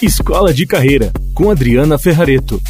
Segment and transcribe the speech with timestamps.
[0.00, 2.62] Escola de Carreira, com Adriana Ferrareto.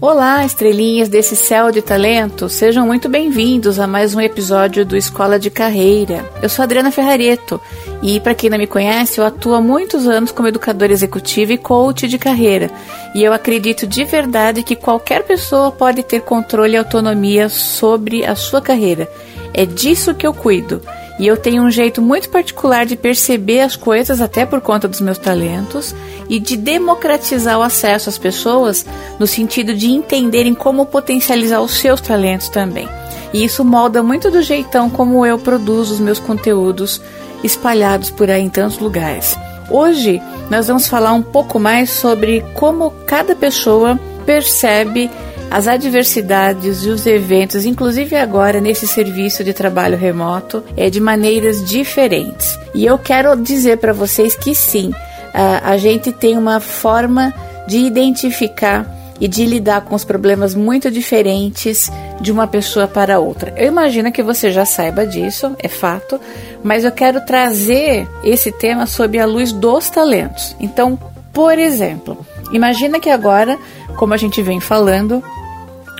[0.00, 5.38] Olá, estrelinhas desse céu de talento, sejam muito bem-vindos a mais um episódio do Escola
[5.38, 6.28] de Carreira.
[6.42, 7.60] Eu sou Adriana Ferrareto
[8.02, 11.58] e, para quem não me conhece, eu atuo há muitos anos como educadora executiva e
[11.58, 12.70] coach de carreira.
[13.14, 18.34] E eu acredito de verdade que qualquer pessoa pode ter controle e autonomia sobre a
[18.34, 19.10] sua carreira.
[19.52, 20.80] É disso que eu cuido.
[21.18, 25.02] E eu tenho um jeito muito particular de perceber as coisas, até por conta dos
[25.02, 25.94] meus talentos,
[26.30, 28.86] e de democratizar o acesso às pessoas
[29.18, 32.88] no sentido de entenderem como potencializar os seus talentos também.
[33.34, 37.02] E isso molda muito do jeitão como eu produzo os meus conteúdos
[37.42, 39.36] espalhados por aí em tantos lugares.
[39.70, 45.10] Hoje nós vamos falar um pouco mais sobre como cada pessoa percebe
[45.50, 51.64] as adversidades e os eventos, inclusive agora nesse serviço de trabalho remoto, é de maneiras
[51.64, 52.56] diferentes.
[52.72, 54.92] E eu quero dizer para vocês que sim,
[55.34, 57.34] a, a gente tem uma forma
[57.66, 58.86] de identificar
[59.20, 61.90] e de lidar com os problemas muito diferentes
[62.20, 63.52] de uma pessoa para outra.
[63.56, 66.18] Eu imagino que você já saiba disso, é fato,
[66.64, 70.56] mas eu quero trazer esse tema sob a luz dos talentos.
[70.58, 70.98] Então,
[71.32, 72.16] por exemplo,
[72.52, 73.58] imagina que agora,
[73.96, 75.22] como a gente vem falando,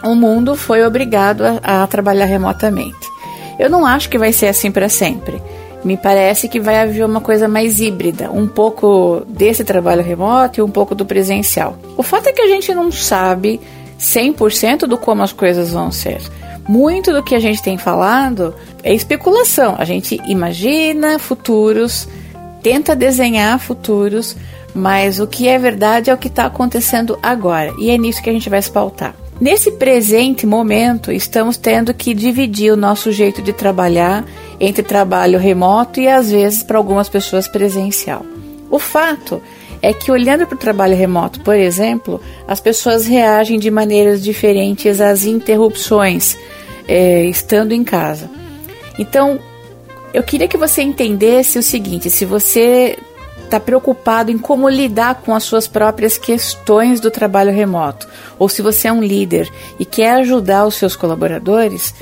[0.02, 3.10] o mundo foi obrigado a, a trabalhar remotamente.
[3.58, 5.40] Eu não acho que vai ser assim para sempre.
[5.84, 10.62] Me parece que vai haver uma coisa mais híbrida, um pouco desse trabalho remoto e
[10.62, 11.76] um pouco do presencial.
[11.96, 13.60] O fato é que a gente não sabe
[13.98, 16.20] 100% do como as coisas vão ser.
[16.68, 19.74] Muito do que a gente tem falado é especulação.
[19.78, 22.06] A gente imagina futuros,
[22.62, 24.36] tenta desenhar futuros,
[24.74, 27.72] mas o que é verdade é o que está acontecendo agora.
[27.78, 29.14] E é nisso que a gente vai se pautar.
[29.40, 34.24] Nesse presente momento, estamos tendo que dividir o nosso jeito de trabalhar
[34.60, 38.24] entre trabalho remoto e às vezes para algumas pessoas presencial.
[38.70, 39.42] O fato
[39.82, 45.00] é que olhando para o trabalho remoto, por exemplo, as pessoas reagem de maneiras diferentes
[45.00, 46.36] às interrupções
[46.86, 48.30] é, estando em casa.
[48.98, 49.40] Então,
[50.12, 52.98] eu queria que você entendesse o seguinte: se você
[53.44, 58.06] está preocupado em como lidar com as suas próprias questões do trabalho remoto,
[58.38, 61.94] ou se você é um líder e quer ajudar os seus colaboradores,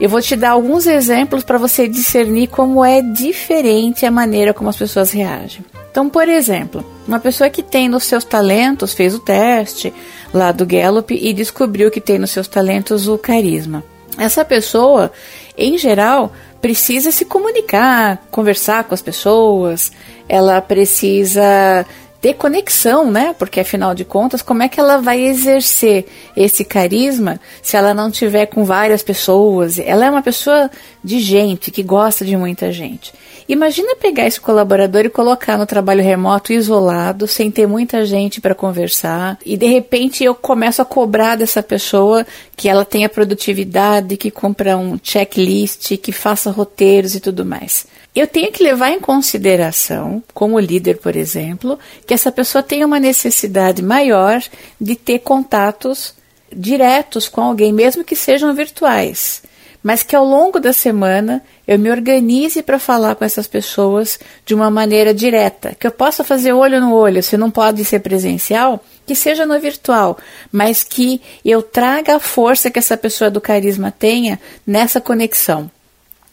[0.00, 4.70] eu vou te dar alguns exemplos para você discernir como é diferente a maneira como
[4.70, 5.64] as pessoas reagem.
[5.90, 9.92] Então, por exemplo, uma pessoa que tem nos seus talentos, fez o teste
[10.32, 13.82] lá do Gallup e descobriu que tem nos seus talentos o carisma.
[14.16, 15.10] Essa pessoa,
[15.56, 19.90] em geral, precisa se comunicar, conversar com as pessoas,
[20.28, 21.86] ela precisa
[22.20, 23.34] ter conexão, né?
[23.38, 26.06] Porque afinal de contas, como é que ela vai exercer
[26.36, 29.78] esse carisma se ela não tiver com várias pessoas?
[29.78, 30.70] Ela é uma pessoa
[31.02, 33.12] de gente, que gosta de muita gente.
[33.48, 38.54] Imagina pegar esse colaborador e colocar no trabalho remoto isolado, sem ter muita gente para
[38.54, 44.30] conversar, e de repente eu começo a cobrar dessa pessoa que ela tenha produtividade, que
[44.30, 47.86] cumpra um checklist, que faça roteiros e tudo mais.
[48.18, 52.98] Eu tenho que levar em consideração, como líder, por exemplo, que essa pessoa tem uma
[52.98, 54.42] necessidade maior
[54.80, 56.14] de ter contatos
[56.52, 59.40] diretos com alguém, mesmo que sejam virtuais
[59.80, 64.52] mas que ao longo da semana eu me organize para falar com essas pessoas de
[64.52, 68.84] uma maneira direta, que eu possa fazer olho no olho, se não pode ser presencial,
[69.06, 70.18] que seja no virtual,
[70.50, 75.70] mas que eu traga a força que essa pessoa do carisma tenha nessa conexão.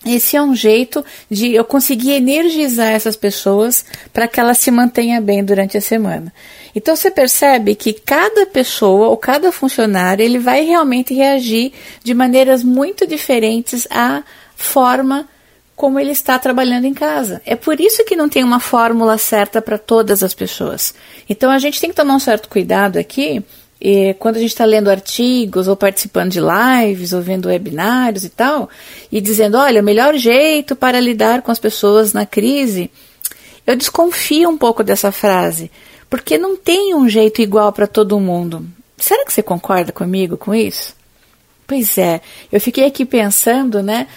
[0.05, 3.83] Esse é um jeito de eu conseguir energizar essas pessoas
[4.13, 6.31] para que elas se mantenham bem durante a semana.
[6.75, 11.73] Então você percebe que cada pessoa ou cada funcionário ele vai realmente reagir
[12.03, 14.23] de maneiras muito diferentes à
[14.55, 15.27] forma
[15.75, 17.41] como ele está trabalhando em casa.
[17.45, 20.93] É por isso que não tem uma fórmula certa para todas as pessoas.
[21.27, 23.43] Então a gente tem que tomar um certo cuidado aqui
[24.19, 28.69] quando a gente está lendo artigos ou participando de lives ou vendo webinários e tal,
[29.11, 32.89] e dizendo, olha, o melhor jeito para lidar com as pessoas na crise,
[33.65, 35.71] eu desconfio um pouco dessa frase,
[36.09, 38.65] porque não tem um jeito igual para todo mundo.
[38.97, 40.95] Será que você concorda comigo com isso?
[41.67, 42.21] Pois é,
[42.51, 44.07] eu fiquei aqui pensando, né?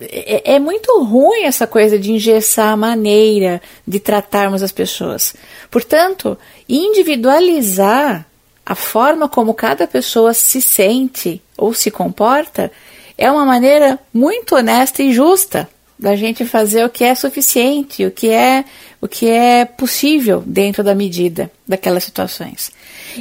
[0.00, 5.34] É, é muito ruim essa coisa de engessar a maneira de tratarmos as pessoas.
[5.70, 6.38] Portanto,
[6.68, 8.26] individualizar
[8.64, 12.70] a forma como cada pessoa se sente ou se comporta
[13.18, 15.68] é uma maneira muito honesta e justa
[15.98, 18.64] da gente fazer o que é suficiente, o que é
[19.00, 22.70] o que é possível dentro da medida daquelas situações.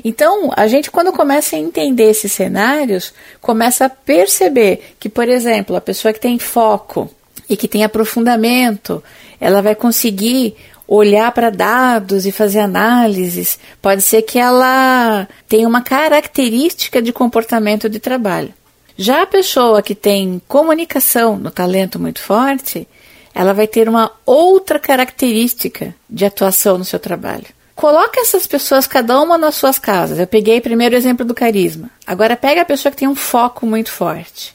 [0.03, 5.75] Então, a gente quando começa a entender esses cenários, começa a perceber que, por exemplo,
[5.75, 7.09] a pessoa que tem foco
[7.49, 9.03] e que tem aprofundamento,
[9.39, 10.55] ela vai conseguir
[10.95, 13.57] olhar para dados e fazer análises.
[13.81, 18.53] Pode ser que ela tenha uma característica de comportamento de trabalho.
[18.97, 22.85] Já a pessoa que tem comunicação no talento muito forte,
[23.33, 27.47] ela vai ter uma outra característica de atuação no seu trabalho.
[27.73, 30.19] Coloca essas pessoas, cada uma nas suas casas.
[30.19, 31.89] Eu peguei primeiro o exemplo do carisma.
[32.05, 34.53] Agora pega a pessoa que tem um foco muito forte.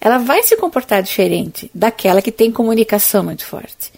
[0.00, 3.96] Ela vai se comportar diferente daquela que tem comunicação muito forte.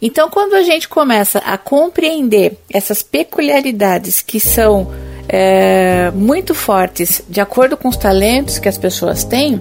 [0.00, 4.90] Então, quando a gente começa a compreender essas peculiaridades que são
[5.28, 9.60] é, muito fortes de acordo com os talentos que as pessoas têm,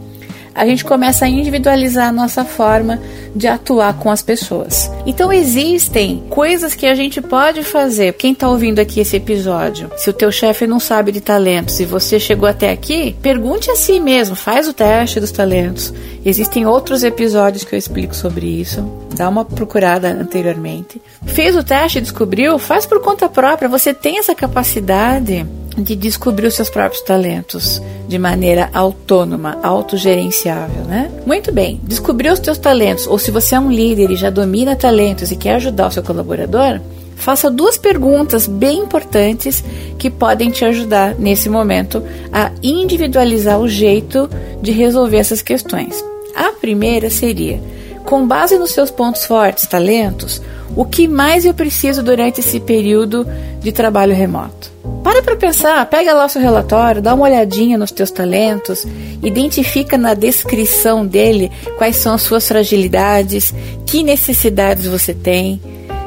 [0.55, 2.99] a gente começa a individualizar a nossa forma
[3.35, 4.89] de atuar com as pessoas.
[5.05, 8.13] Então existem coisas que a gente pode fazer.
[8.13, 11.85] Quem está ouvindo aqui esse episódio, se o teu chefe não sabe de talentos e
[11.85, 15.93] você chegou até aqui, pergunte a si mesmo, faz o teste dos talentos.
[16.25, 18.81] Existem outros episódios que eu explico sobre isso.
[19.15, 21.01] Dá uma procurada anteriormente.
[21.25, 23.67] Fez o teste descobriu, faz por conta própria.
[23.69, 25.45] Você tem essa capacidade
[25.77, 31.09] de descobrir os seus próprios talentos de maneira autônoma, autogerenciável, né?
[31.25, 34.75] Muito bem, descobriu os teus talentos, ou se você é um líder e já domina
[34.75, 36.79] talentos e quer ajudar o seu colaborador,
[37.15, 39.63] faça duas perguntas bem importantes
[39.97, 44.29] que podem te ajudar nesse momento a individualizar o jeito
[44.61, 46.03] de resolver essas questões.
[46.35, 47.61] A primeira seria:
[48.05, 50.41] com base nos seus pontos fortes, talentos,
[50.75, 53.25] o que mais eu preciso durante esse período
[53.59, 54.71] de trabalho remoto?
[55.03, 58.87] Para para pensar, pega lá o seu relatório, dá uma olhadinha nos teus talentos,
[59.21, 63.53] identifica na descrição dele quais são as suas fragilidades,
[63.85, 65.61] que necessidades você tem,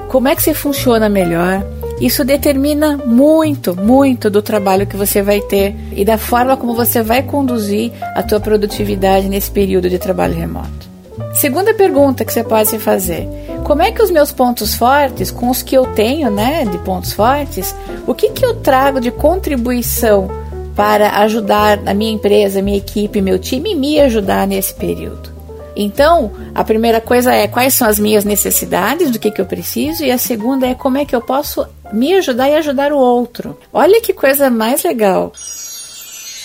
[0.09, 1.63] como é que você funciona melhor.
[2.01, 7.03] Isso determina muito, muito do trabalho que você vai ter e da forma como você
[7.03, 10.87] vai conduzir a tua produtividade nesse período de trabalho remoto.
[11.35, 13.29] Segunda pergunta que você pode se fazer:
[13.67, 17.13] como é que os meus pontos fortes, com os que eu tenho, né, de pontos
[17.13, 17.75] fortes,
[18.07, 20.31] o que que eu trago de contribuição
[20.77, 25.35] para ajudar a minha empresa, minha equipe, meu time me ajudar nesse período?
[25.75, 30.05] Então, a primeira coisa é quais são as minhas necessidades, do que, que eu preciso,
[30.05, 33.59] e a segunda é como é que eu posso me ajudar e ajudar o outro.
[33.73, 35.33] Olha que coisa mais legal.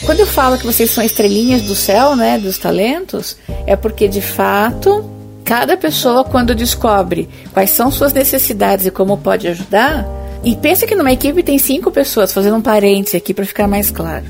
[0.07, 4.21] Quando eu falo que vocês são estrelinhas do céu, né, dos talentos, é porque de
[4.21, 5.20] fato
[5.51, 10.07] cada pessoa quando descobre quais são suas necessidades e como pode ajudar,
[10.45, 13.91] e pensa que numa equipe tem cinco pessoas, fazendo um parêntese aqui para ficar mais
[13.91, 14.23] claro.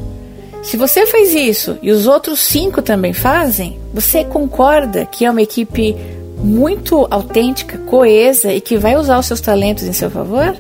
[0.64, 5.44] Se você faz isso e os outros cinco também fazem, você concorda que é uma
[5.44, 5.96] equipe
[6.40, 10.56] muito autêntica, coesa e que vai usar os seus talentos em seu favor?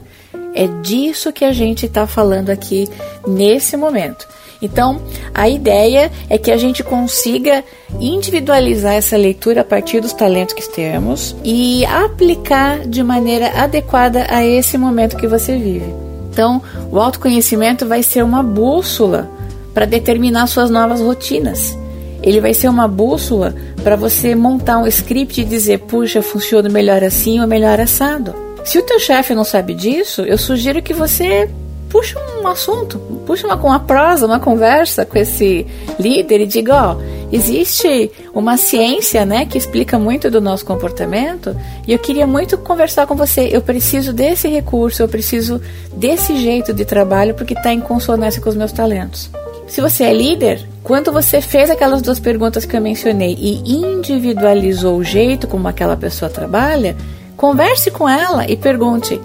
[0.54, 2.88] É disso que a gente está falando aqui
[3.26, 4.28] nesse momento.
[4.62, 5.02] Então,
[5.34, 7.64] a ideia é que a gente consiga
[8.00, 14.46] individualizar essa leitura a partir dos talentos que temos e aplicar de maneira adequada a
[14.46, 15.94] esse momento que você vive.
[16.32, 16.62] Então,
[16.92, 19.30] o autoconhecimento vai ser uma bússola
[19.74, 21.78] para determinar suas novas rotinas.
[22.22, 27.04] Ele vai ser uma bússola para você montar um script e dizer, puxa, funciona melhor
[27.04, 28.34] assim ou melhor assado.
[28.64, 31.50] Se o teu chefe não sabe disso, eu sugiro que você
[31.92, 35.68] puxa um assunto, puxa uma, uma prosa, uma conversa com esse
[36.00, 36.96] líder e diga, ó,
[37.32, 43.06] existe uma ciência, né, que explica muito do nosso comportamento e eu queria muito conversar
[43.06, 43.50] com você.
[43.52, 45.62] Eu preciso desse recurso, eu preciso
[45.94, 49.30] desse jeito de trabalho porque está em consonância com os meus talentos.
[49.68, 54.98] Se você é líder, quando você fez aquelas duas perguntas que eu mencionei e individualizou
[54.98, 56.96] o jeito como aquela pessoa trabalha,
[57.36, 59.20] converse com ela e pergunte: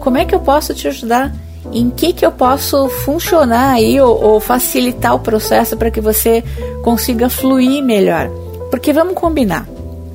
[0.00, 1.32] como é que eu posso te ajudar?
[1.78, 6.42] Em que, que eu posso funcionar aí ou, ou facilitar o processo para que você
[6.82, 8.30] consiga fluir melhor.
[8.70, 9.68] Porque vamos combinar,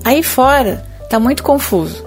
[0.03, 2.03] aí fora está muito confuso.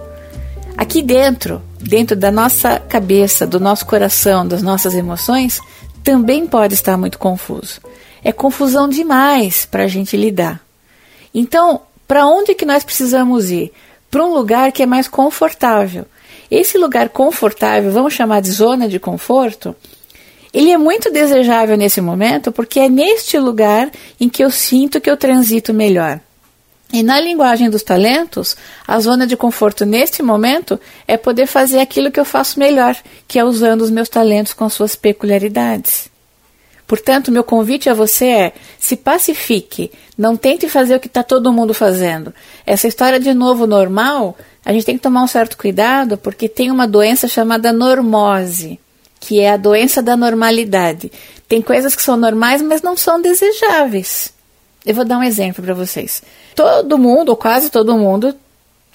[0.76, 5.60] Aqui dentro, dentro da nossa cabeça, do nosso coração, das nossas emoções,
[6.02, 7.80] também pode estar muito confuso.
[8.24, 10.60] É confusão demais para a gente lidar.
[11.32, 13.72] Então, para onde que nós precisamos ir?
[14.10, 16.06] Para um lugar que é mais confortável,
[16.50, 19.74] esse lugar confortável, vamos chamar de zona de conforto,
[20.52, 25.10] ele é muito desejável nesse momento porque é neste lugar em que eu sinto que
[25.10, 26.20] eu transito melhor.
[26.92, 32.12] E na linguagem dos talentos, a zona de conforto neste momento é poder fazer aquilo
[32.12, 32.96] que eu faço melhor,
[33.26, 36.08] que é usando os meus talentos com suas peculiaridades.
[36.86, 41.52] Portanto, meu convite a você é: se pacifique, não tente fazer o que está todo
[41.52, 42.32] mundo fazendo.
[42.64, 46.70] Essa história de novo normal, a gente tem que tomar um certo cuidado porque tem
[46.70, 48.80] uma doença chamada normose,
[49.20, 51.12] que é a doença da normalidade.
[51.48, 54.32] Tem coisas que são normais, mas não são desejáveis.
[54.84, 56.22] Eu vou dar um exemplo para vocês.
[56.54, 58.34] Todo mundo, ou quase todo mundo,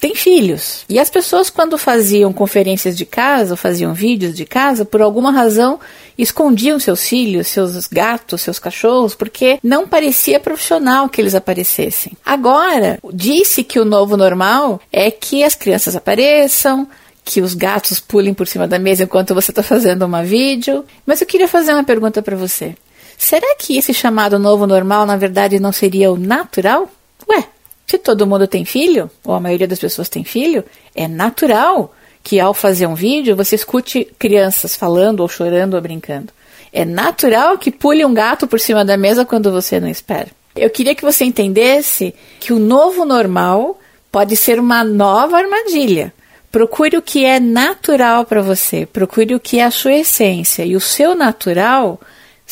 [0.00, 0.84] tem filhos.
[0.88, 5.78] E as pessoas, quando faziam conferências de casa, faziam vídeos de casa, por alguma razão
[6.16, 12.12] escondiam seus filhos, seus gatos, seus cachorros, porque não parecia profissional que eles aparecessem.
[12.24, 16.88] Agora, disse que o novo normal é que as crianças apareçam,
[17.24, 20.84] que os gatos pulem por cima da mesa enquanto você está fazendo uma vídeo.
[21.06, 22.74] Mas eu queria fazer uma pergunta para você.
[23.16, 26.90] Será que esse chamado novo normal, na verdade, não seria o natural?
[27.28, 27.44] Ué,
[27.90, 31.92] se todo mundo tem filho, ou a maioria das pessoas tem filho, é natural
[32.22, 36.32] que ao fazer um vídeo você escute crianças falando ou chorando ou brincando.
[36.72, 40.28] É natural que pule um gato por cima da mesa quando você não espera.
[40.54, 43.76] Eu queria que você entendesse que o novo normal
[44.12, 46.14] pode ser uma nova armadilha.
[46.52, 50.64] Procure o que é natural para você, procure o que é a sua essência.
[50.64, 52.00] E o seu natural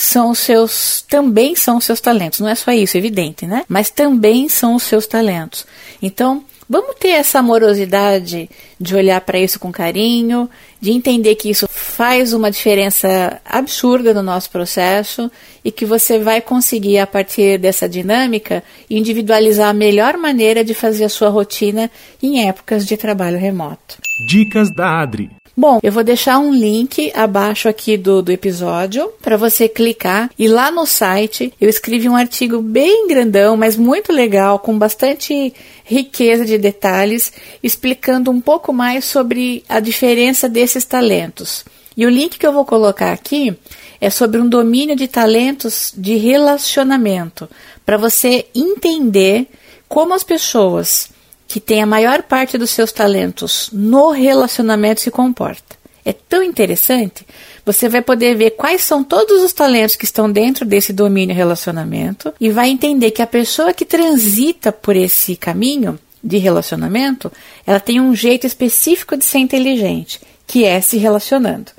[0.01, 2.39] são os seus, também são os seus talentos.
[2.39, 3.65] Não é só isso, é evidente, né?
[3.67, 5.67] Mas também são os seus talentos.
[6.01, 8.49] Então, vamos ter essa amorosidade
[8.81, 10.49] de olhar para isso com carinho,
[10.81, 15.31] de entender que isso faz uma diferença absurda no nosso processo
[15.65, 21.05] e que você vai conseguir, a partir dessa dinâmica, individualizar a melhor maneira de fazer
[21.05, 21.91] a sua rotina
[22.23, 23.99] em épocas de trabalho remoto.
[24.27, 25.31] Dicas da Adri.
[25.61, 30.47] Bom, eu vou deixar um link abaixo aqui do, do episódio para você clicar e
[30.47, 35.53] lá no site eu escrevi um artigo bem grandão, mas muito legal, com bastante
[35.85, 41.65] riqueza de detalhes, explicando um pouco mais sobre a diferença desses talentos.
[41.97, 43.57] E o link que eu vou colocar aqui
[44.01, 47.49] é sobre um domínio de talentos de relacionamento,
[47.85, 49.49] para você entender
[49.89, 51.11] como as pessoas
[51.49, 55.77] que tem a maior parte dos seus talentos no relacionamento se comporta.
[56.05, 57.27] É tão interessante.
[57.67, 62.33] Você vai poder ver quais são todos os talentos que estão dentro desse domínio relacionamento
[62.41, 65.99] e vai entender que a pessoa que transita por esse caminho
[66.29, 67.33] de relacionamento,
[67.67, 71.73] ela tem um jeito específico de ser inteligente, que é se relacionando.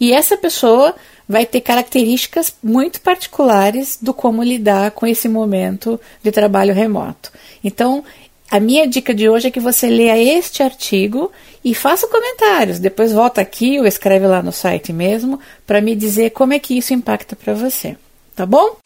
[0.00, 0.94] E essa pessoa
[1.28, 7.30] vai ter características muito particulares do como lidar com esse momento de trabalho remoto.
[7.62, 8.02] Então,
[8.50, 11.30] a minha dica de hoje é que você leia este artigo
[11.64, 12.80] e faça comentários.
[12.80, 16.76] Depois volta aqui ou escreve lá no site mesmo para me dizer como é que
[16.76, 17.96] isso impacta para você.
[18.34, 18.76] Tá bom?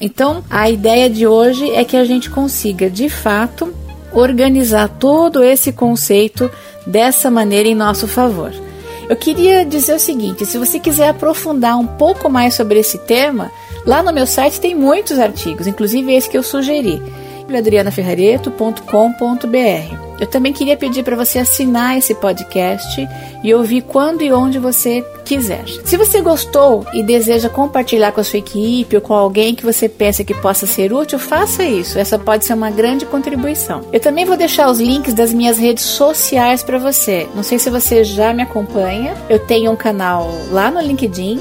[0.00, 3.72] Então, a ideia de hoje é que a gente consiga, de fato,
[4.14, 6.50] organizar todo esse conceito
[6.86, 8.52] dessa maneira em nosso favor.
[9.08, 13.50] Eu queria dizer o seguinte: se você quiser aprofundar um pouco mais sobre esse tema,
[13.84, 17.02] lá no meu site tem muitos artigos, inclusive esse que eu sugeri
[17.52, 20.03] adrianaferrareto.com.br.
[20.18, 23.08] Eu também queria pedir para você assinar esse podcast
[23.42, 25.64] e ouvir quando e onde você quiser.
[25.84, 29.88] Se você gostou e deseja compartilhar com a sua equipe ou com alguém que você
[29.88, 31.98] pensa que possa ser útil, faça isso.
[31.98, 33.82] Essa pode ser uma grande contribuição.
[33.92, 37.28] Eu também vou deixar os links das minhas redes sociais para você.
[37.34, 39.14] Não sei se você já me acompanha.
[39.28, 41.40] Eu tenho um canal lá no LinkedIn,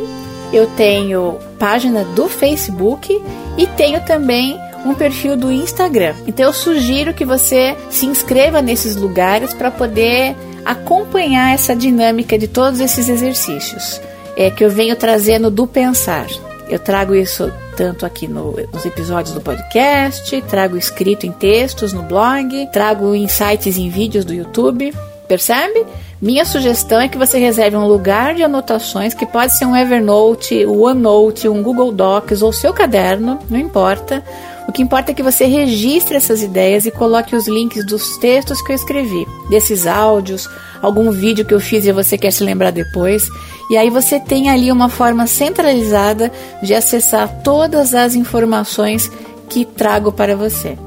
[0.51, 3.21] eu tenho página do Facebook
[3.57, 6.15] e tenho também um perfil do Instagram.
[6.27, 10.35] Então eu sugiro que você se inscreva nesses lugares para poder
[10.65, 14.01] acompanhar essa dinâmica de todos esses exercícios
[14.35, 16.27] é, que eu venho trazendo do pensar.
[16.69, 22.03] Eu trago isso tanto aqui no, nos episódios do podcast, trago escrito em textos no
[22.03, 24.93] blog, trago insights em vídeos do YouTube,
[25.27, 25.85] percebe?
[26.21, 30.65] Minha sugestão é que você reserve um lugar de anotações que pode ser um Evernote,
[30.65, 34.23] um OneNote, um Google Docs ou seu caderno, não importa
[34.67, 38.61] o que importa é que você registre essas ideias e coloque os links dos textos
[38.61, 40.47] que eu escrevi, desses áudios,
[40.81, 43.27] algum vídeo que eu fiz e você quer se lembrar depois.
[43.69, 49.11] E aí você tem ali uma forma centralizada de acessar todas as informações
[49.49, 50.77] que trago para você.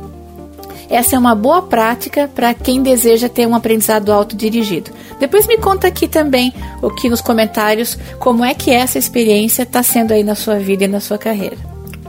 [0.88, 4.92] Essa é uma boa prática para quem deseja ter um aprendizado autodirigido.
[5.18, 10.12] Depois me conta aqui também, aqui nos comentários, como é que essa experiência está sendo
[10.12, 11.56] aí na sua vida e na sua carreira.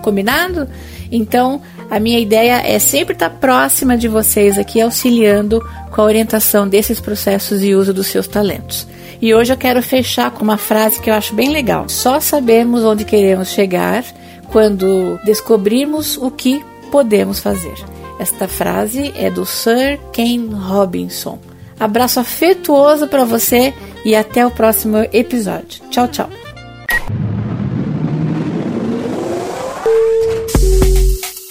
[0.01, 0.69] Combinado?
[1.11, 6.67] Então, a minha ideia é sempre estar próxima de vocês aqui, auxiliando com a orientação
[6.67, 8.87] desses processos e uso dos seus talentos.
[9.21, 11.89] E hoje eu quero fechar com uma frase que eu acho bem legal.
[11.89, 14.03] Só sabemos onde queremos chegar
[14.51, 17.75] quando descobrirmos o que podemos fazer.
[18.19, 21.39] Esta frase é do Sir Ken Robinson.
[21.79, 23.73] Abraço afetuoso para você
[24.03, 25.81] e até o próximo episódio.
[25.89, 26.29] Tchau, tchau.